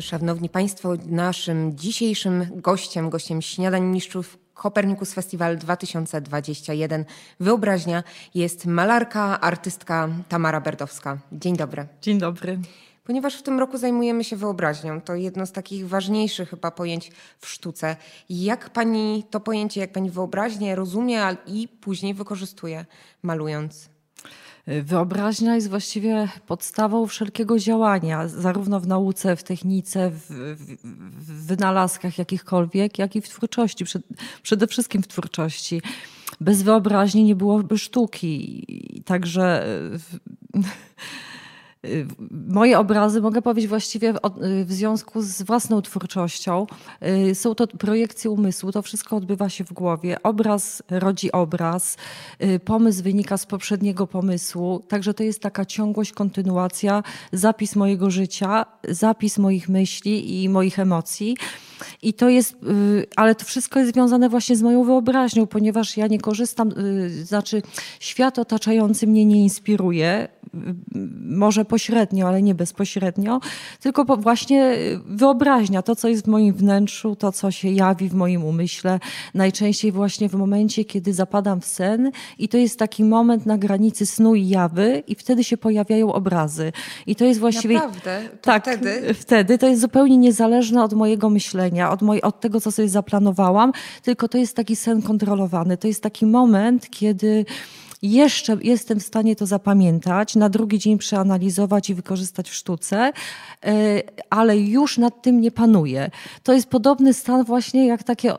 [0.00, 7.04] Szanowni Państwo, naszym dzisiejszym gościem, gościem Śniadań Mistrzów Kopernikus Festival 2021
[7.40, 8.02] Wyobraźnia
[8.34, 11.18] jest malarka, artystka Tamara Berdowska.
[11.32, 11.86] Dzień dobry.
[12.02, 12.58] Dzień dobry.
[13.04, 17.48] Ponieważ w tym roku zajmujemy się wyobraźnią, to jedno z takich ważniejszych chyba pojęć w
[17.48, 17.96] sztuce.
[18.28, 22.84] Jak pani to pojęcie, jak pani wyobraźnię rozumie i później wykorzystuje,
[23.22, 23.93] malując?
[24.66, 30.20] Wyobraźnia jest właściwie podstawą wszelkiego działania, zarówno w nauce, w technice, w,
[30.56, 30.76] w,
[31.18, 33.84] w wynalazkach jakichkolwiek, jak i w twórczości,
[34.42, 35.82] przede wszystkim w twórczości.
[36.40, 38.66] Bez wyobraźni nie byłoby sztuki.
[39.04, 39.66] Także
[42.48, 44.14] Moje obrazy, mogę powiedzieć właściwie
[44.64, 46.66] w związku z własną twórczością,
[47.30, 50.22] y, są to projekcje umysłu, to wszystko odbywa się w głowie.
[50.22, 51.96] Obraz rodzi obraz,
[52.42, 58.66] y, pomysł wynika z poprzedniego pomysłu, także to jest taka ciągłość, kontynuacja, zapis mojego życia,
[58.88, 61.36] zapis moich myśli i moich emocji.
[62.02, 66.06] I to jest, y, ale to wszystko jest związane właśnie z moją wyobraźnią, ponieważ ja
[66.06, 66.72] nie korzystam,
[67.22, 67.62] znaczy
[68.00, 70.28] świat otaczający mnie nie inspiruje,
[71.20, 73.40] może pośrednio, ale nie bezpośrednio,
[73.80, 78.44] tylko właśnie wyobraźnia, to co jest w moim wnętrzu, to co się jawi w moim
[78.44, 79.00] umyśle,
[79.34, 84.06] najczęściej właśnie w momencie, kiedy zapadam w sen i to jest taki moment na granicy
[84.06, 86.72] snu i jawy i wtedy się pojawiają obrazy.
[87.06, 87.74] I to jest właściwie...
[87.74, 88.22] Naprawdę?
[88.30, 89.14] To tak, wtedy?
[89.14, 89.58] Wtedy.
[89.58, 94.28] To jest zupełnie niezależne od mojego myślenia, od, moj, od tego, co sobie zaplanowałam, tylko
[94.28, 95.76] to jest taki sen kontrolowany.
[95.76, 97.44] To jest taki moment, kiedy
[98.12, 103.12] jeszcze jestem w stanie to zapamiętać, na drugi dzień przeanalizować i wykorzystać w sztuce,
[103.64, 103.72] e,
[104.30, 106.10] ale już nad tym nie panuję.
[106.42, 108.36] To jest podobny stan właśnie jak takie, e,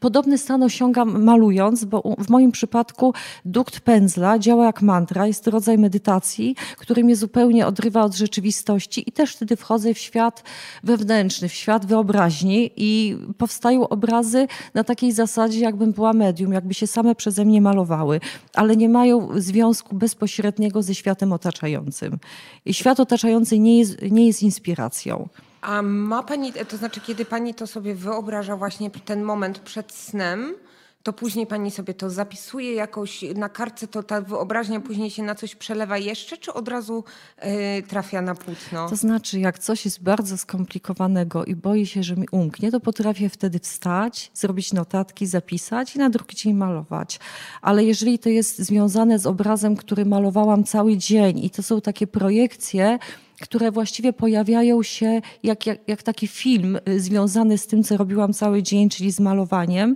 [0.00, 5.78] podobny stan osiągam malując, bo w moim przypadku dukt pędzla działa jak mantra, jest rodzaj
[5.78, 10.42] medytacji, który mnie zupełnie odrywa od rzeczywistości i też wtedy wchodzę w świat
[10.82, 16.86] wewnętrzny, w świat wyobraźni i powstają obrazy na takiej zasadzie, jakbym była medium, jakby się
[16.86, 18.20] same przeze mnie malowały,
[18.54, 22.18] ale ale nie mają związku bezpośredniego ze światem otaczającym.
[22.64, 25.28] I świat otaczający nie jest, nie jest inspiracją.
[25.62, 30.54] A ma pani, to znaczy, kiedy pani to sobie wyobraża właśnie ten moment przed snem,
[31.04, 35.34] to później pani sobie to zapisuje jakoś na kartce, to ta wyobraźnia później się na
[35.34, 37.04] coś przelewa jeszcze, czy od razu
[37.78, 38.88] y, trafia na płótno?
[38.88, 43.28] To znaczy, jak coś jest bardzo skomplikowanego i boi się, że mi umknie, to potrafię
[43.28, 47.20] wtedy wstać, zrobić notatki, zapisać i na drugi dzień malować.
[47.62, 52.06] Ale jeżeli to jest związane z obrazem, który malowałam cały dzień i to są takie
[52.06, 52.98] projekcje,
[53.40, 58.32] które właściwie pojawiają się jak, jak, jak taki film y, związany z tym, co robiłam
[58.32, 59.94] cały dzień, czyli z malowaniem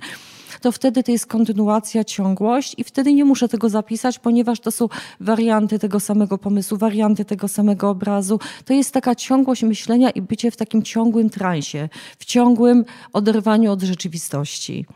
[0.60, 4.88] to wtedy to jest kontynuacja, ciągłość i wtedy nie muszę tego zapisać, ponieważ to są
[5.20, 8.40] warianty tego samego pomysłu, warianty tego samego obrazu.
[8.64, 11.88] To jest taka ciągłość myślenia i bycie w takim ciągłym transie,
[12.18, 14.86] w ciągłym oderwaniu od rzeczywistości.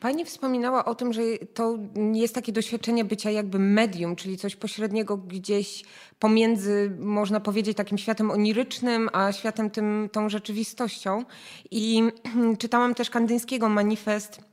[0.00, 1.22] Pani wspominała o tym, że
[1.54, 1.78] to
[2.12, 5.84] jest takie doświadczenie bycia jakby medium, czyli coś pośredniego gdzieś
[6.18, 11.24] pomiędzy, można powiedzieć, takim światem onirycznym, a światem tym, tą rzeczywistością.
[11.70, 12.02] I
[12.58, 14.47] czytałam też Kandyńskiego manifest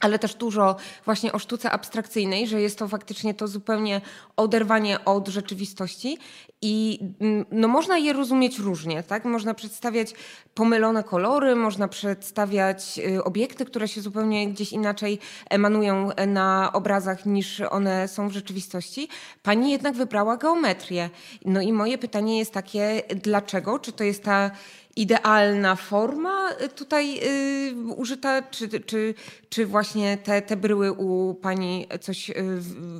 [0.00, 4.00] ale też dużo właśnie o sztuce abstrakcyjnej, że jest to faktycznie to zupełnie
[4.36, 6.18] oderwanie od rzeczywistości
[6.62, 9.24] i mm, no, można je rozumieć różnie, tak?
[9.24, 10.14] Można przedstawiać
[10.54, 15.18] pomylone kolory, można przedstawiać y, obiekty, które się zupełnie gdzieś inaczej
[15.50, 19.08] emanują na obrazach niż one są w rzeczywistości.
[19.42, 21.10] Pani jednak wybrała geometrię.
[21.44, 23.78] No i moje pytanie jest takie, dlaczego?
[23.78, 24.50] Czy to jest ta
[24.96, 29.14] idealna forma y, tutaj y, użyta, czy, czy,
[29.48, 32.34] czy właśnie te, te bryły u Pani coś y,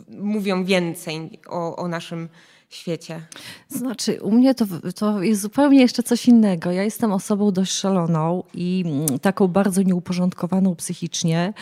[0.08, 2.28] mówią więcej o, o naszym
[2.68, 3.20] świecie?
[3.68, 4.64] Znaczy, u mnie to,
[4.96, 6.72] to jest zupełnie jeszcze coś innego.
[6.72, 11.52] Ja jestem osobą dość szaloną i mm, taką bardzo nieuporządkowaną psychicznie.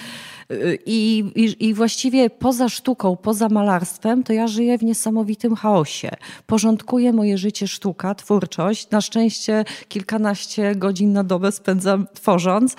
[0.87, 6.11] I, i, I właściwie poza sztuką, poza malarstwem, to ja żyję w niesamowitym chaosie.
[6.46, 8.91] Porządkuję moje życie sztuka, twórczość.
[8.91, 12.76] Na szczęście kilkanaście godzin na dobę spędzam tworząc.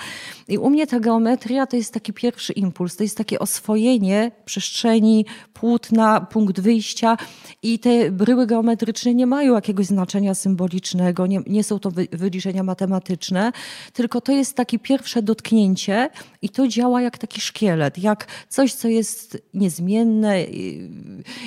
[0.48, 5.26] I u mnie ta geometria to jest taki pierwszy impuls, to jest takie oswojenie przestrzeni,
[5.54, 7.18] płótna, punkt wyjścia.
[7.64, 12.64] I te bryły geometryczne nie mają jakiegoś znaczenia symbolicznego, nie, nie są to wy, wyliczenia
[12.64, 13.52] matematyczne,
[13.94, 16.10] tylko to jest takie pierwsze dotknięcie
[16.42, 17.55] i to działa jak taki szkielet,
[17.98, 20.38] jak coś, co jest niezmienne,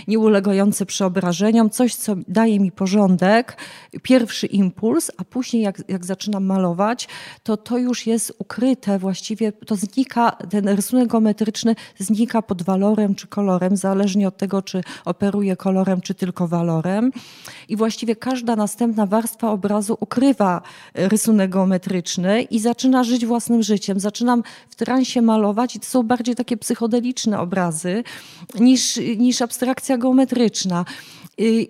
[0.08, 3.56] nieulegające przeobrażeniom, coś, co daje mi porządek,
[4.02, 7.08] pierwszy impuls, a później jak, jak zaczynam malować,
[7.42, 13.26] to to już jest ukryte właściwie, to znika, ten rysunek geometryczny znika pod walorem czy
[13.26, 17.12] kolorem, zależnie od tego, czy operuje kolorem, czy tylko walorem
[17.68, 20.62] i właściwie każda następna warstwa obrazu ukrywa
[20.94, 24.00] rysunek geometryczny i zaczyna żyć własnym życiem.
[24.00, 28.04] Zaczynam w transie malować i to są bardziej takie psychodeliczne obrazy
[28.60, 30.84] niż, niż abstrakcja geometryczna.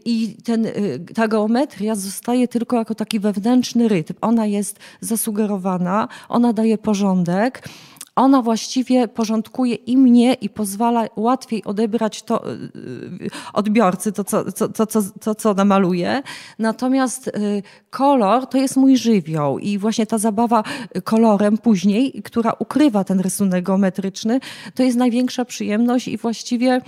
[0.04, 0.66] I ten,
[1.14, 4.14] ta geometria zostaje tylko jako taki wewnętrzny rytm.
[4.20, 7.68] Ona jest zasugerowana, ona daje porządek
[8.18, 12.44] ona właściwie porządkuje i mnie i pozwala łatwiej odebrać to
[13.52, 16.22] odbiorcy, to co, to, to, to, to, co namaluje.
[16.58, 17.30] Natomiast
[17.90, 20.62] kolor to jest mój żywioł i właśnie ta zabawa
[21.04, 24.40] kolorem później, która ukrywa ten rysunek geometryczny,
[24.74, 26.80] to jest największa przyjemność i właściwie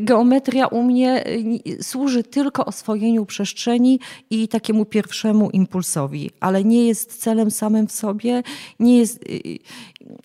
[0.00, 1.24] geometria u mnie
[1.66, 4.00] y, służy tylko oswojeniu przestrzeni
[4.30, 8.42] i takiemu pierwszemu impulsowi, ale nie jest celem samym w sobie,
[8.80, 9.58] nie jest y,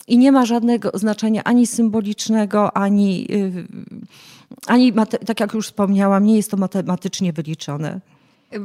[0.08, 3.28] i nie ma żadnego znaczenia ani symbolicznego, ani,
[4.66, 4.92] ani
[5.26, 8.00] tak jak już wspomniałam, nie jest to matematycznie wyliczone.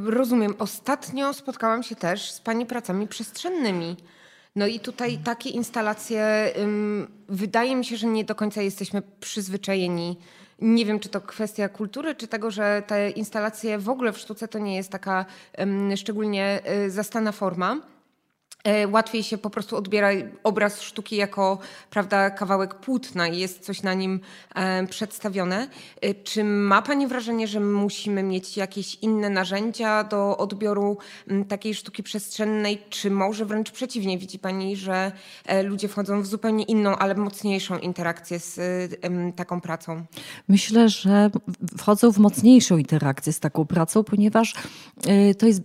[0.06, 0.54] Rozumiem.
[0.60, 3.96] Ostatnio spotkałam się też z Pani pracami przestrzennymi.
[4.56, 6.54] No i tutaj takie instalacje,
[7.30, 10.18] wydaje mi się, że nie do końca jesteśmy przyzwyczajeni
[10.62, 14.48] nie wiem, czy to kwestia kultury, czy tego, że te instalacje w ogóle w sztuce
[14.48, 15.26] to nie jest taka
[15.96, 17.78] szczególnie y, zastana forma.
[18.64, 20.10] E, łatwiej się po prostu odbiera
[20.44, 21.58] obraz sztuki jako
[21.90, 24.20] prawda, kawałek płótna i jest coś na nim
[24.56, 25.68] e, przedstawione.
[26.02, 30.98] E, czy ma Pani wrażenie, że musimy mieć jakieś inne narzędzia do odbioru
[31.48, 34.18] takiej sztuki przestrzennej, czy może wręcz przeciwnie?
[34.18, 35.12] Widzi Pani, że
[35.64, 38.60] ludzie wchodzą w zupełnie inną, ale mocniejszą interakcję z
[39.36, 40.06] taką pracą?
[40.48, 41.32] Myślę, że
[41.78, 44.54] wchodzą w mocniejszą interakcję z taką pracą, ponieważ
[45.38, 45.62] to jest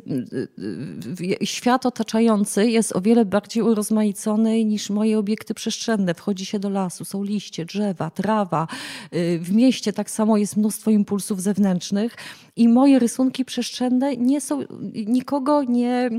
[1.43, 6.15] świat otaczający jest jest o wiele bardziej urozmaicony niż moje obiekty przestrzenne.
[6.15, 8.67] Wchodzi się do lasu, są liście, drzewa, trawa.
[9.15, 12.17] Y, w mieście tak samo jest mnóstwo impulsów zewnętrznych
[12.57, 14.61] i moje rysunki przestrzenne nie są,
[15.07, 16.11] nikogo nie,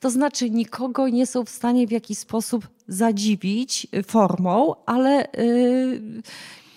[0.00, 6.22] to znaczy nikogo nie są w stanie w jakiś sposób zadziwić formą, ale yy,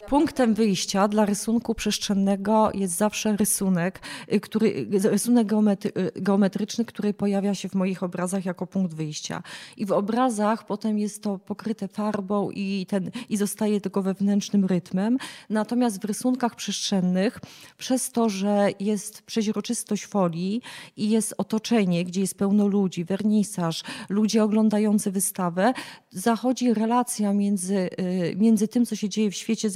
[0.07, 3.99] Punktem wyjścia dla rysunku przestrzennego jest zawsze rysunek,
[4.33, 9.43] y, który, rysunek geometry, y, geometryczny, który pojawia się w moich obrazach jako punkt wyjścia.
[9.77, 15.17] I w obrazach potem jest to pokryte farbą i, ten, i zostaje tylko wewnętrznym rytmem.
[15.49, 17.39] Natomiast w rysunkach przestrzennych,
[17.77, 20.61] przez to, że jest przeźroczystość folii
[20.97, 25.73] i jest otoczenie, gdzie jest pełno ludzi, wernisaż, ludzie oglądający wystawę,
[26.11, 29.69] zachodzi relacja między, y, między tym, co się dzieje w świecie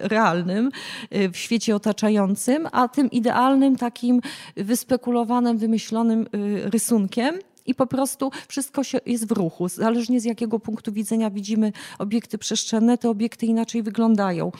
[0.00, 0.70] realnym,
[1.14, 4.20] y, w świecie otaczającym, a tym idealnym, takim
[4.56, 9.68] wyspekulowanym, wymyślonym y, rysunkiem i po prostu wszystko się jest w ruchu.
[9.68, 14.52] Zależnie z jakiego punktu widzenia widzimy obiekty przestrzenne, te obiekty inaczej wyglądają.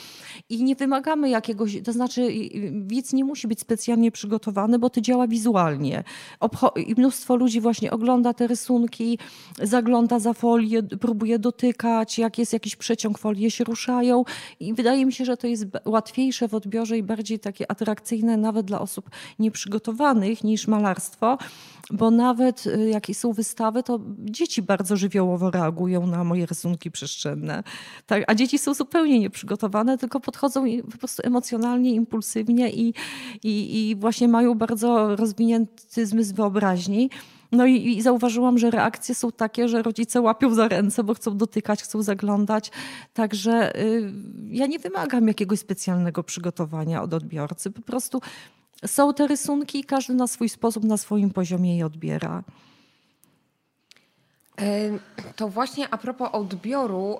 [0.48, 2.28] I nie wymagamy jakiegoś, to znaczy
[2.72, 6.04] widz nie musi być specjalnie przygotowany, bo to działa wizualnie.
[6.40, 9.18] Obcho I mnóstwo ludzi właśnie ogląda te rysunki,
[9.62, 14.24] zagląda za folię, próbuje dotykać, jak jest jakiś przeciąg folie się ruszają
[14.60, 18.66] i wydaje mi się, że to jest łatwiejsze w odbiorze i bardziej takie atrakcyjne nawet
[18.66, 21.38] dla osób nieprzygotowanych niż malarstwo,
[21.90, 27.62] bo nawet y, jakie są wystawy, to dzieci bardzo żywiołowo reagują na moje rysunki przestrzenne.
[28.06, 32.94] Tak, a dzieci są zupełnie nieprzygotowane, tylko podchodzą po prostu emocjonalnie, impulsywnie i,
[33.42, 37.10] i, i właśnie mają bardzo rozwinięty zmysł wyobraźni.
[37.52, 41.36] No i, i, zauważyłam, że reakcje są takie, że rodzice łapią za ręce, bo chcą
[41.36, 42.70] dotykać, chcą zaglądać.
[43.14, 44.12] Także y,
[44.50, 47.70] ja nie wymagam jakiegoś specjalnego przygotowania od odbiorcy.
[47.70, 48.20] Po prostu
[48.86, 52.44] są te rysunki i każdy na swój sposób, na swoim poziomie je odbiera.
[55.36, 57.18] To właśnie a propos odbioru,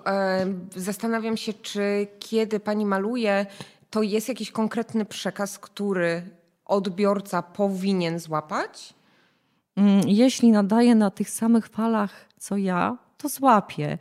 [0.76, 3.46] zastanawiam się, czy kiedy pani maluje,
[3.90, 6.22] to jest jakiś konkretny przekaz, który
[6.64, 8.94] odbiorca powinien złapać?
[9.76, 13.98] Mm, jeśli nadaje na tych samych falach co ja, to złapie.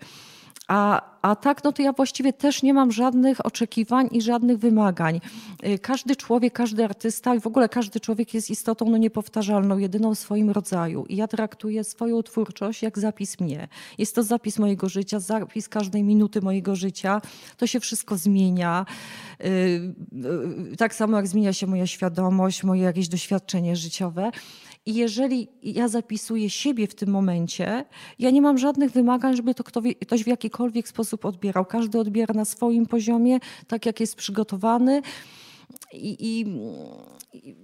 [0.68, 5.22] A, a tak, no to ja właściwie też nie mam żadnych oczekiwań i żadnych wymagań.
[5.66, 10.16] Y, każdy człowiek, każdy artysta i w ogóle każdy człowiek jest istotą no, niepowtarzalną, jedyną
[10.16, 11.06] w swoim rodzaju.
[11.10, 13.68] I ja traktuję swoją twórczość jak zapis mnie.
[13.98, 17.22] Jest to zapis mojego życia, zapis każdej minuty mojego życia.
[17.58, 18.86] To się wszystko zmienia.
[19.42, 19.48] Y,
[20.74, 24.32] y, tak samo jak zmienia się moja świadomość, moje jakieś doświadczenie życiowe.
[24.86, 27.86] I jeżeli ja zapisuję siebie w tym momencie,
[28.20, 29.64] ja nie mam żadnych wymagań, żeby to
[30.02, 31.66] ktoś w jakikolwiek sposób odbierał.
[31.66, 35.02] Każdy odbiera na swoim poziomie, tak jak jest przygotowany.
[35.94, 36.46] I, i,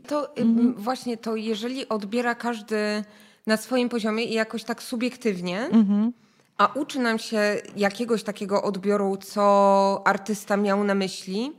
[0.08, 0.74] to mhm.
[0.74, 3.04] właśnie to, jeżeli odbiera każdy
[3.48, 6.14] na swoim poziomie i jakoś tak subiektywnie, mhm.
[6.58, 11.52] a uczy nam się jakiegoś takiego odbioru, co artysta miał na myśli,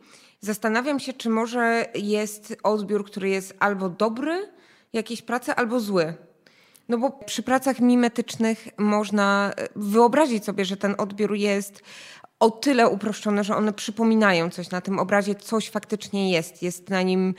[0.45, 4.52] Zastanawiam się, czy może jest odbiór, który jest albo dobry
[4.93, 6.15] jakiejś pracy, albo zły.
[6.89, 11.83] No bo przy pracach mimetycznych można e, wyobrazić sobie, że ten odbiór jest
[12.43, 16.63] o tyle uproszczone, że one przypominają coś na tym obrazie, coś faktycznie jest.
[16.63, 17.35] Jest na nim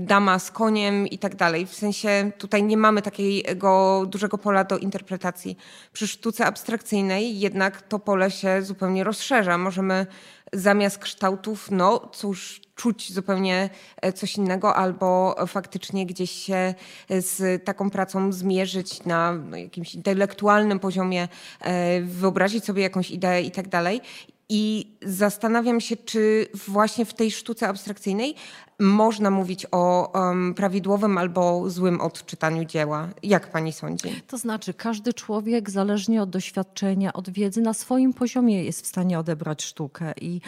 [0.00, 1.66] dama z koniem i tak dalej.
[1.66, 5.56] W sensie tutaj nie mamy takiego dużego pola do interpretacji.
[5.92, 9.58] Przy sztuce abstrakcyjnej jednak to pole się zupełnie rozszerza.
[9.58, 10.06] Możemy
[10.52, 13.70] zamiast kształtów, no cóż, czuć zupełnie
[14.02, 16.74] e, coś innego, albo faktycznie gdzieś się
[17.10, 21.28] z taką pracą zmierzyć na no, jakimś intelektualnym poziomie,
[21.60, 24.00] e, wyobrazić sobie jakąś ideę i tak dalej.
[24.48, 28.34] I zastanawiam się, czy właśnie w tej sztuce abstrakcyjnej
[28.80, 33.08] można mówić o um, prawidłowym albo złym odczytaniu dzieła.
[33.22, 34.08] Jak pani sądzi?
[34.26, 39.18] To znaczy, każdy człowiek, zależnie od doświadczenia, od wiedzy, na swoim poziomie jest w stanie
[39.18, 40.12] odebrać sztukę.
[40.20, 40.40] I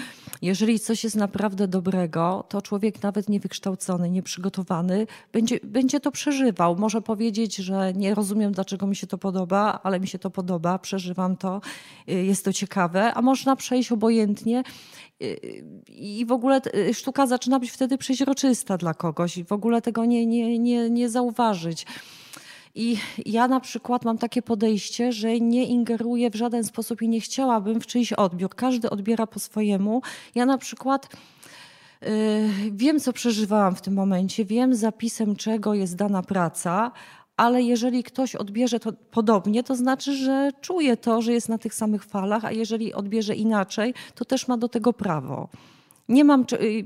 [0.42, 6.76] jeżeli coś jest naprawdę dobrego, to człowiek nawet niewykształcony, nieprzygotowany będzie, będzie to przeżywał.
[6.76, 10.78] Może powiedzieć, że nie rozumiem, dlaczego mi się to podoba, ale mi się to podoba,
[10.78, 11.60] przeżywam to,
[12.08, 14.62] y, jest to ciekawe, a można przejść obojętnie
[15.88, 16.60] i w ogóle
[16.92, 21.08] sztuka zaczyna być wtedy przeźroczysta dla kogoś i w ogóle tego nie, nie, nie, nie
[21.08, 21.86] zauważyć.
[22.74, 22.96] I
[23.26, 27.80] ja na przykład mam takie podejście, że nie ingeruję w żaden sposób i nie chciałabym
[27.80, 28.50] w czyjś odbiór.
[28.54, 30.02] Każdy odbiera po swojemu.
[30.34, 31.08] Ja na przykład
[32.02, 32.08] yy,
[32.72, 36.92] wiem, co przeżywałam w tym momencie, wiem zapisem czego jest dana praca,
[37.36, 41.74] ale jeżeli ktoś odbierze to podobnie, to znaczy, że czuje to, że jest na tych
[41.74, 45.48] samych falach, a jeżeli odbierze inaczej, to też ma do tego prawo.
[46.08, 46.84] Nie mam, y,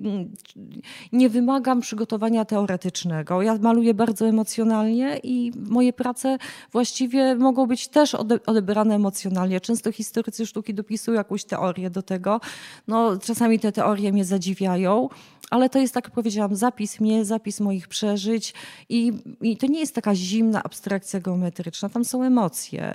[1.13, 3.43] nie wymagam przygotowania teoretycznego.
[3.43, 6.39] Ja maluję bardzo emocjonalnie i moje prace
[6.73, 8.15] właściwie mogą być też
[8.47, 9.61] odebrane emocjonalnie.
[9.61, 12.41] Często historycy sztuki dopisują jakąś teorię do tego.
[12.89, 15.09] No, czasami te teorie mnie zadziwiają,
[15.51, 18.55] ale to jest, tak jak powiedziałam, zapis mnie, zapis moich przeżyć
[18.89, 22.95] i, i to nie jest taka zimna abstrakcja geometryczna, tam są emocje.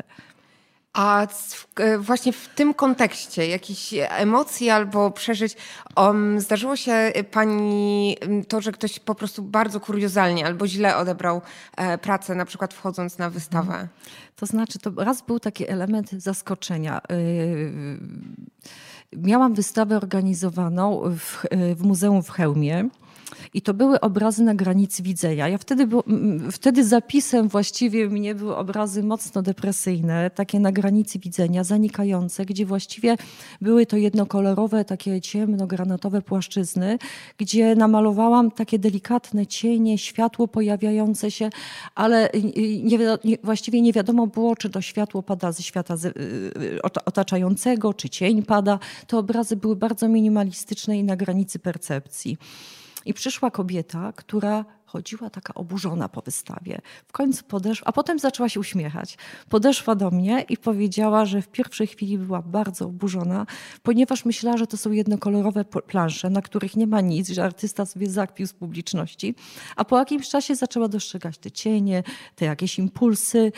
[0.96, 1.28] A
[1.76, 5.58] e, właśnie w tym kontekście jakichś emocji albo przeżyć,
[5.96, 11.42] um, zdarzyło się pani to, że ktoś po prostu bardzo kuriozalnie albo źle odebrał
[11.78, 13.88] e, pracę, na przykład wchodząc na wystawę?
[14.36, 17.02] To znaczy, to raz był taki element zaskoczenia.
[17.10, 18.00] Yy,
[19.14, 22.90] miałam wystawę organizowaną w, w Muzeum w Chełmie.
[23.54, 25.50] I to były obrazy na granicy widzenia.
[25.50, 26.04] Ja wtedy, był,
[26.52, 33.16] wtedy zapisem właściwie mnie były obrazy mocno depresyjne, takie na granicy widzenia, zanikające, gdzie właściwie
[33.62, 36.98] były to jednokolorowe, takie ciemno-granatowe płaszczyzny,
[37.38, 41.50] gdzie namalowałam takie delikatne cienie, światło pojawiające się,
[41.96, 42.30] ale
[42.84, 46.08] nie, nie, właściwie nie wiadomo było, czy to światło pada ze świata y,
[46.62, 48.80] y, otaczającego, czy cień pada.
[49.08, 52.38] Te obrazy były bardzo minimalistyczne i na granicy percepcji.
[53.06, 56.82] I przyszła kobieta, która chodziła taka oburzona po wystawie.
[57.08, 59.18] W końcu podeszła, a potem zaczęła się uśmiechać.
[59.50, 63.46] Podeszła do mnie i powiedziała, że w pierwszej chwili była bardzo oburzona,
[63.84, 68.10] ponieważ myślała, że to są jednokolorowe plansze, na których nie ma nic, że artysta sobie
[68.10, 69.36] zakpił z publiczności.
[69.76, 72.04] A po jakimś czasie zaczęła dostrzegać te cienie,
[72.36, 73.52] te jakieś impulsy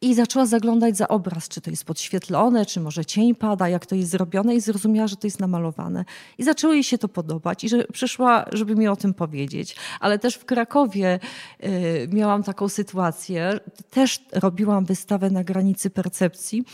[0.00, 3.94] i zaczęła zaglądać za obraz, czy to jest podświetlone, czy może cień pada, jak to
[3.94, 6.04] jest zrobione i zrozumiała, że to jest namalowane.
[6.38, 9.76] I zaczęło jej się to podobać i że przyszła, żeby mi o tym powiedzieć.
[10.00, 11.20] Ale też w Krakowie
[11.64, 16.64] y, miałam taką sytuację, też robiłam wystawę na granicy percepcji,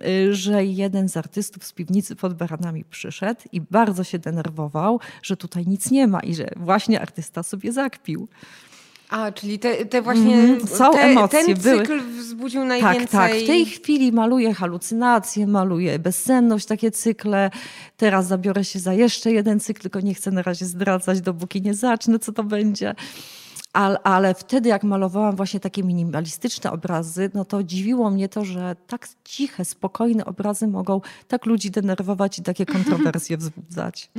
[0.00, 5.36] y, że jeden z artystów z piwnicy pod baranami przyszedł i bardzo się denerwował, że
[5.36, 8.28] tutaj nic nie ma i że właśnie artysta sobie zakpił.
[9.14, 11.44] A, czyli te, te właśnie mm, są te, emocje.
[11.44, 12.00] Ten cykl były.
[12.00, 13.06] wzbudził najwięcej...
[13.06, 13.34] Tak, tak.
[13.34, 17.50] W tej chwili maluję halucynacje, maluję bezsenność, takie cykle.
[17.96, 21.74] Teraz zabiorę się za jeszcze jeden cykl, tylko nie chcę na razie zdradzać, dopóki nie
[21.74, 22.94] zacznę, co to będzie.
[23.74, 28.76] Ale, ale wtedy, jak malowałam właśnie takie minimalistyczne obrazy, no to dziwiło mnie to, że
[28.86, 34.10] tak ciche, spokojne obrazy mogą tak ludzi denerwować i takie kontrowersje wzbudzać.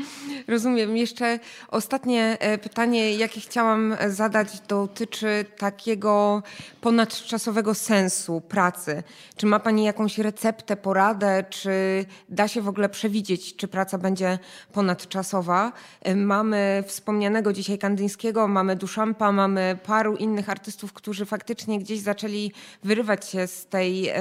[0.48, 0.98] Rozumiem.
[0.98, 6.44] Jeszcze ostatnie e, pytanie, jakie chciałam zadać, dotyczy takiego
[6.82, 9.04] ponadczasowego sensu pracy.
[9.38, 14.40] Czy ma Pani jakąś receptę, poradę, czy da się w ogóle przewidzieć, czy praca będzie
[14.74, 15.72] ponadczasowa?
[16.02, 22.00] E, mamy wspomnianego dzisiaj Kandyńskiego, mamy Duchampa, mamy mamy paru innych artystów, którzy faktycznie gdzieś
[22.00, 22.52] zaczęli
[22.84, 24.12] wyrywać się z tej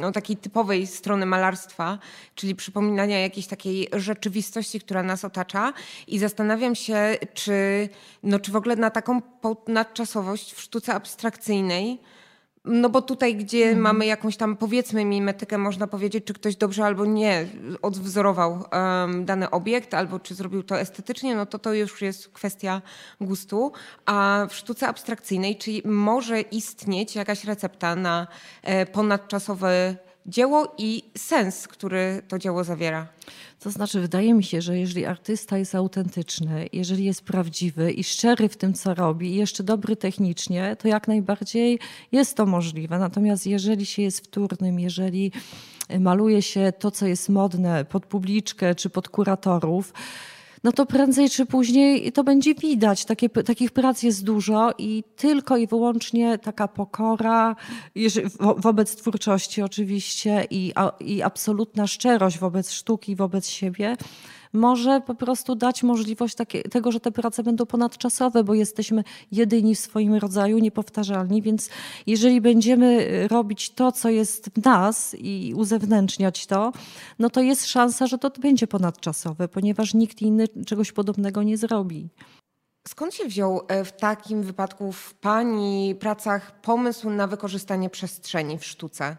[0.00, 1.98] no, takiej typowej strony malarstwa,
[2.34, 5.72] czyli przypominania jakiejś takiej rzeczywistości, która nas otacza.
[6.06, 7.88] I zastanawiam się, czy,
[8.22, 9.22] no, czy w ogóle na taką
[9.68, 11.98] nadczasowość w sztuce abstrakcyjnej
[12.64, 17.06] No bo tutaj, gdzie mamy jakąś tam, powiedzmy, mimetykę, można powiedzieć, czy ktoś dobrze albo
[17.06, 17.46] nie
[17.82, 22.82] odwzorował um, dany obiekt, albo czy zrobił to estetycznie, no to to już jest kwestia
[23.20, 23.72] gustu.
[24.06, 28.26] A w sztuce abstrakcyjnej, czy może istnieć jakaś recepta na
[28.62, 33.06] e, ponadczasowe dzieło i sens, który to dzieło zawiera?
[33.60, 38.48] To znaczy, wydaje mi się, że jeżeli artysta jest autentyczny, jeżeli jest prawdziwy i szczery
[38.48, 41.78] w tym, co robi, i jeszcze dobry technicznie, to jak najbardziej
[42.12, 42.98] jest to możliwe.
[42.98, 45.32] Natomiast jeżeli się jest wtórnym, jeżeli
[46.00, 49.92] maluje się to, co jest modne pod publiczkę czy pod kuratorów,
[50.64, 53.04] no to prędzej czy później to będzie widać.
[53.04, 57.56] Takie, takich prac jest dużo i tylko i wyłącznie taka pokora
[58.40, 63.96] wo, wobec twórczości oczywiście i, i absolutna szczerość wobec sztuki, wobec siebie
[64.54, 69.74] może po prostu dać możliwość takie, tego, że te prace będą ponadczasowe, bo jesteśmy jedyni
[69.74, 71.70] w swoim rodzaju, niepowtarzalni, więc
[72.06, 76.72] jeżeli będziemy robić to, co jest w nas i uzewnętrzniać to,
[77.18, 82.08] no to jest szansa, że to będzie ponadczasowe, ponieważ nikt inny czegoś podobnego nie zrobi.
[82.88, 88.64] Skąd się wziął e, w takim wypadku w Pani pracach pomysł na wykorzystanie przestrzeni w
[88.64, 89.16] sztuce?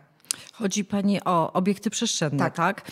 [0.54, 2.56] Chodzi pani o obiekty przestrzenne, tak.
[2.56, 2.92] tak?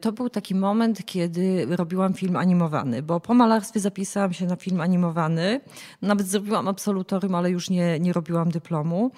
[0.00, 4.80] To był taki moment, kiedy robiłam film animowany, bo po malarstwie zapisałam się na film
[4.80, 5.60] animowany.
[6.02, 9.10] Nawet zrobiłam absolutorium, ale już nie, nie robiłam dyplomu.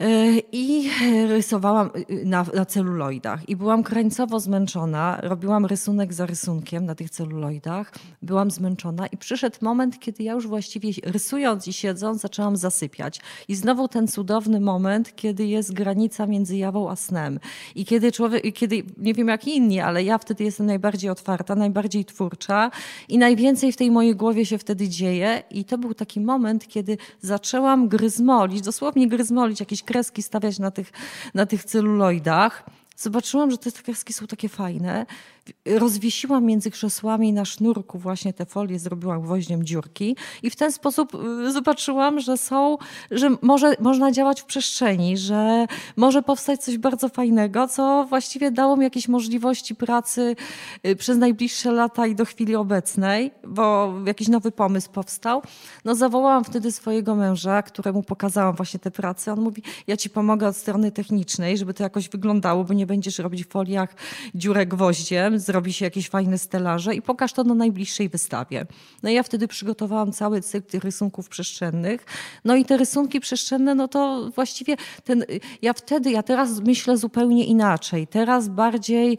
[0.00, 0.90] E, I
[1.28, 3.48] rysowałam y, na, na celuloidach.
[3.48, 5.18] I byłam krańcowo zmęczona.
[5.22, 7.92] Robiłam rysunek za rysunkiem na tych celuloidach.
[8.22, 13.20] Byłam zmęczona i przyszedł moment, kiedy ja już właściwie rysując i siedząc zaczęłam zasypiać.
[13.48, 17.40] I znowu ten cudowny moment, kiedy jest granica między jawą a snem.
[17.74, 22.04] I kiedy człowiek, kiedy nie wiem jak inni, ale ja wtedy jestem najbardziej otwarta, najbardziej
[22.04, 22.70] twórcza
[23.08, 25.42] i najwięcej w tej mojej głowie się wtedy dzieje.
[25.50, 30.92] I to był taki moment, kiedy zaczęłam gryzmolić, dosłownie gryzmolić jakieś kreski stawiać na tych,
[31.34, 32.64] na tych celuloidach.
[32.96, 35.06] Zobaczyłam, że te kreski są takie fajne
[35.66, 41.14] rozwiesiłam między krzesłami na sznurku właśnie te folie, zrobiłam gwoździem dziurki i w ten sposób
[41.14, 42.78] y, zobaczyłam, że są,
[43.10, 45.66] że może, można działać w przestrzeni, że
[45.96, 50.36] może powstać coś bardzo fajnego, co właściwie dało mi jakieś możliwości pracy
[50.86, 55.42] y, przez najbliższe lata i do chwili obecnej, bo jakiś nowy pomysł powstał.
[55.84, 59.32] No zawołałam wtedy swojego męża, któremu pokazałam właśnie te prace.
[59.32, 63.18] On mówi, ja ci pomogę od strony technicznej, żeby to jakoś wyglądało, bo nie będziesz
[63.18, 63.94] robić w foliach
[64.34, 68.66] dziurek gwoździem, zrobi się jakieś fajne stelaże i pokaż to na najbliższej wystawie.
[69.02, 72.06] No ja wtedy przygotowałam cały cykl tych rysunków przestrzennych.
[72.44, 75.24] No i te rysunki przestrzenne, no to właściwie ten,
[75.62, 78.06] ja wtedy, ja teraz myślę zupełnie inaczej.
[78.06, 79.18] Teraz bardziej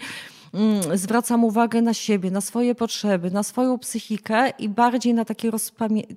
[0.93, 5.51] zwracam uwagę na siebie, na swoje potrzeby, na swoją psychikę i bardziej na takie,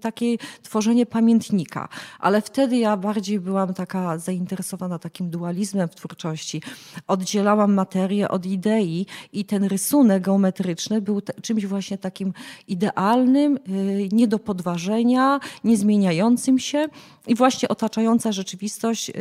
[0.00, 1.88] takie tworzenie pamiętnika.
[2.20, 6.62] Ale wtedy ja bardziej byłam taka zainteresowana takim dualizmem w twórczości.
[7.06, 12.32] Oddzielałam materię od idei i ten rysunek geometryczny był czymś właśnie takim
[12.68, 16.86] idealnym, y, nie do podważenia, niezmieniającym się
[17.26, 19.12] i właśnie otaczająca rzeczywistość y,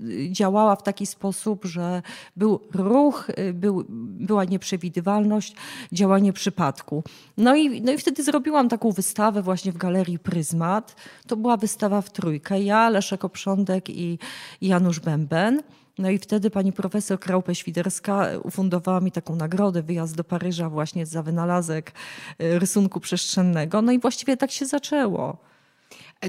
[0.00, 2.02] y, działała w taki sposób, że
[2.36, 5.54] był ruch, był, była nieprzewidywalność,
[5.92, 7.02] działanie przypadku.
[7.36, 10.96] No i, no i wtedy zrobiłam taką wystawę właśnie w Galerii Pryzmat.
[11.26, 12.62] To była wystawa w trójkę.
[12.62, 14.18] Ja, Leszek Oprządek i
[14.60, 15.62] Janusz Bęben.
[15.98, 21.22] No i wtedy pani profesor Kraupę-Świderska ufundowała mi taką nagrodę, wyjazd do Paryża właśnie za
[21.22, 21.92] wynalazek
[22.40, 23.82] y, rysunku przestrzennego.
[23.82, 25.53] No i właściwie tak się zaczęło.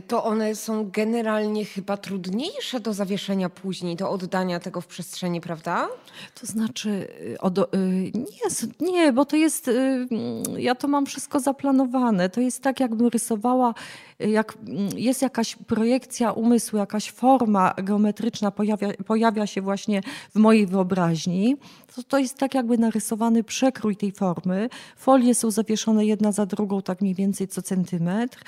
[0.02, 5.88] To one są generalnie chyba trudniejsze do zawieszenia później, do oddania tego w przestrzeni, prawda?
[6.42, 6.90] To znaczy,
[7.22, 7.64] y, od, y,
[8.14, 10.08] nie, nie, bo to jest, y,
[10.58, 12.30] ja to mam wszystko zaplanowane.
[12.30, 13.74] To jest tak, jakbym rysowała,
[14.20, 14.58] jak
[14.96, 20.02] jest jakaś projekcja umysłu, jakaś forma geometryczna pojawia, pojawia się właśnie
[20.36, 21.58] w mojej wyobraźni.
[21.96, 24.70] To, to jest tak, jakby narysowany przekrój tej formy.
[24.98, 28.40] Folie są zawieszone jedna za drugą, tak mniej więcej co centymetr.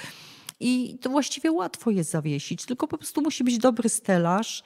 [0.59, 4.63] I to właściwie łatwo jest zawiesić, tylko po prostu musi być dobry stelaż.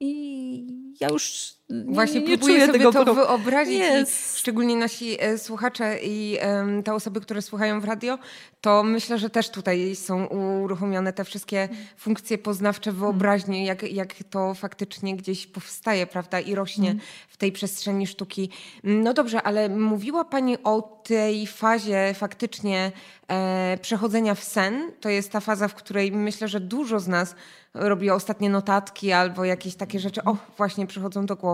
[0.00, 0.66] I
[1.00, 3.14] ja już Właśnie nie próbuję czuję sobie tego to pro...
[3.14, 3.82] wyobrazić.
[4.02, 4.36] Yes.
[4.36, 8.18] szczególnie nasi e, słuchacze i e, te osoby, które słuchają w radio,
[8.60, 10.26] to myślę, że też tutaj są
[10.62, 16.90] uruchomione te wszystkie funkcje poznawcze wyobraźnie, jak, jak to faktycznie gdzieś powstaje, prawda, i rośnie
[16.90, 17.02] mm.
[17.28, 18.50] w tej przestrzeni sztuki.
[18.84, 22.92] No dobrze, ale mówiła Pani o tej fazie faktycznie
[23.28, 24.92] e, przechodzenia w sen.
[25.00, 27.34] To jest ta faza, w której myślę, że dużo z nas
[27.74, 31.53] robi ostatnie notatki albo jakieś takie rzeczy, o właśnie przychodzą do głowy.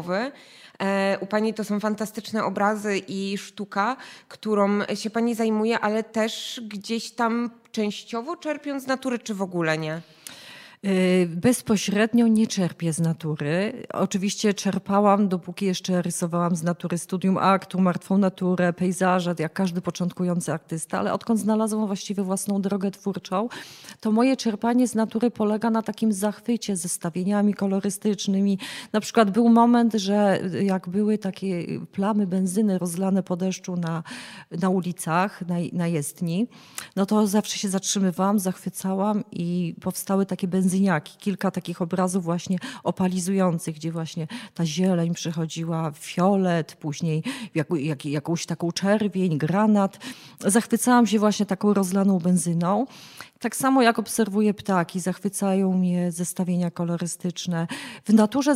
[0.81, 3.97] E, u Pani to są fantastyczne obrazy i sztuka,
[4.29, 9.79] którą się Pani zajmuje, ale też gdzieś tam częściowo czerpiąc z natury, czy w ogóle
[9.79, 10.01] nie?
[10.87, 13.73] Y, bezpośrednio nie czerpię z natury.
[13.93, 20.53] Oczywiście czerpałam, dopóki jeszcze rysowałam z natury studium aktu, martwą naturę, pejzaże, jak każdy początkujący
[20.53, 23.49] artysta, ale odkąd znalazłam właściwie własną drogę twórczą,
[24.01, 28.59] to moje czerpanie z natury polega na takim zachwycie zestawieniami kolorystycznymi.
[28.93, 34.03] Na przykład był moment, że jak były takie plamy benzyny rozlane po deszczu na,
[34.51, 36.49] na ulicach, na, na jezdni,
[36.97, 42.59] no to zawsze się zatrzymywałam, zachwycałam i powstały takie benzyny benzyniaki, kilka takich obrazów właśnie
[42.85, 47.23] opalizujących, gdzie właśnie ta zieleń przychodziła, fiolet, później
[47.55, 49.99] jak, jak, jakąś taką czerwień, granat.
[50.41, 52.87] Zachwycałam się właśnie taką rozlaną benzyną.
[53.41, 57.67] Tak samo jak obserwuję ptaki, zachwycają mnie zestawienia kolorystyczne.
[58.05, 58.53] W naturze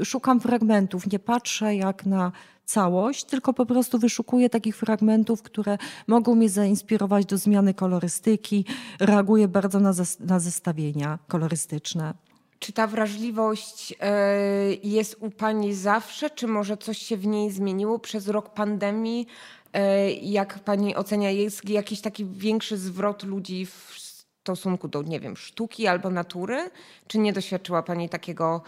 [0.00, 2.32] y, szukam fragmentów, nie patrzę jak na
[2.66, 8.64] całość, tylko po prostu wyszukuję takich fragmentów, które mogą mnie zainspirować do zmiany kolorystyki.
[9.00, 12.14] Reaguję bardzo na, na zestawienia kolorystyczne.
[12.58, 17.98] Czy ta wrażliwość e, jest u Pani zawsze, czy może coś się w niej zmieniło
[17.98, 19.26] przez rok pandemii?
[19.72, 24.05] E, jak Pani ocenia, jest jakiś taki większy zwrot ludzi w
[24.46, 26.70] stosunku do, nie wiem, sztuki albo natury?
[27.06, 28.62] Czy nie doświadczyła Pani takiego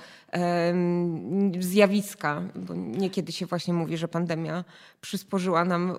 [1.60, 2.42] zjawiska?
[2.54, 4.64] Bo niekiedy się właśnie mówi, że pandemia
[5.00, 5.96] przysporzyła nam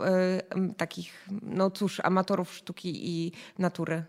[0.77, 4.03] takich, no cóż, amatorów sztuki i natury.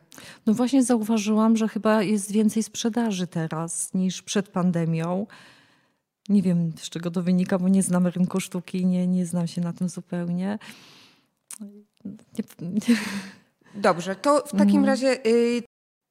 [0.46, 5.26] No właśnie zauważyłam, że chyba jest więcej sprzedaży teraz niż przed pandemią.
[6.28, 9.60] Nie wiem, z czego to wynika, bo nie znam rynku sztuki, nie, nie znam się
[9.60, 10.58] na tym zupełnie.
[12.04, 12.96] Nie, nie.
[13.74, 14.84] Dobrze, to w takim mm.
[14.84, 15.62] razie y,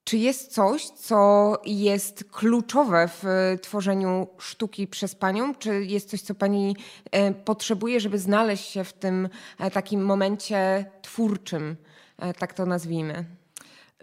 [0.03, 5.55] czy jest coś, co jest kluczowe w y, tworzeniu sztuki przez panią?
[5.55, 6.75] Czy jest coś, co pani
[7.15, 11.75] y, potrzebuje, żeby znaleźć się w tym e, takim momencie twórczym,
[12.17, 13.25] e, tak to nazwijmy?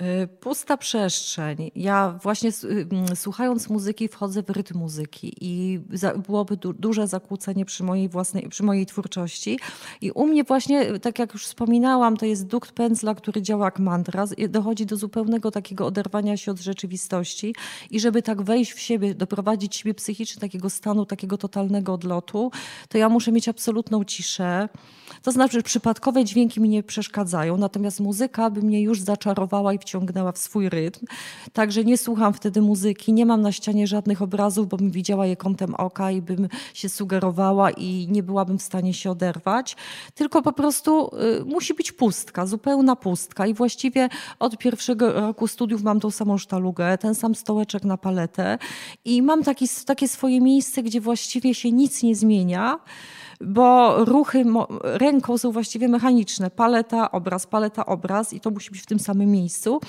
[0.00, 1.70] Y, pusta przestrzeń.
[1.74, 2.50] Ja właśnie
[3.12, 5.80] y, słuchając muzyki wchodzę w rytm muzyki i
[6.26, 9.58] byłoby du duże zakłócenie przy mojej własnej, przy mojej twórczości.
[10.00, 13.78] I u mnie właśnie, tak jak już wspominałam, to jest dukt pędzla, który działa jak
[13.78, 14.24] mantra.
[14.48, 17.54] Dochodzi do zupełnego takiego oderwania się od rzeczywistości
[17.90, 22.50] i żeby tak wejść w siebie, doprowadzić siebie psychicznie takiego stanu, takiego totalnego odlotu,
[22.88, 24.68] to ja muszę mieć absolutną ciszę.
[25.26, 30.32] To znaczy przypadkowe dźwięki mi nie przeszkadzają, natomiast muzyka by mnie już zaczarowała i wciągnęła
[30.32, 31.06] w swój rytm.
[31.52, 35.36] Także nie słucham wtedy muzyki, nie mam na ścianie żadnych obrazów, bo bym widziała je
[35.36, 39.76] kątem oka i bym się sugerowała i nie byłabym w stanie się oderwać.
[40.14, 41.10] Tylko po prostu
[41.40, 43.46] y, musi być pustka, zupełna pustka.
[43.46, 44.08] I właściwie
[44.38, 48.58] od pierwszego roku studiów mam tą samą sztalugę, ten sam stołeczek na paletę
[49.04, 52.78] i mam taki, takie swoje miejsce, gdzie właściwie się nic nie zmienia
[53.40, 54.44] bo ruchy
[54.82, 56.50] ręką są właściwie mechaniczne.
[56.50, 59.80] Paleta, obraz, paleta, obraz i to musi być w tym samym miejscu,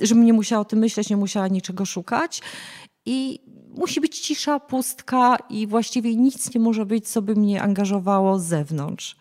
[0.00, 2.42] żebym nie musiała o tym myśleć, nie musiała niczego szukać.
[3.06, 3.40] I
[3.76, 8.44] musi być cisza, pustka i właściwie nic nie może być, co by mnie angażowało z
[8.44, 9.16] zewnątrz.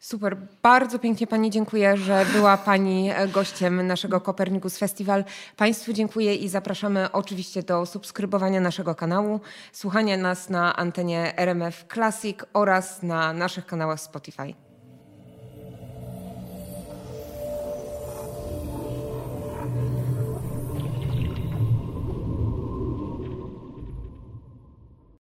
[0.00, 5.24] Super, bardzo pięknie Pani dziękuję, że była Pani gościem naszego Kopernikus Festival.
[5.56, 9.40] Państwu dziękuję i zapraszamy oczywiście do subskrybowania naszego kanału,
[9.72, 14.69] słuchania nas na antenie RMF Classic oraz na naszych kanałach Spotify.